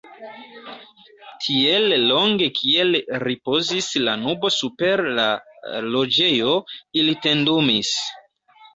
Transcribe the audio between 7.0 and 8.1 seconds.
ili tendumis.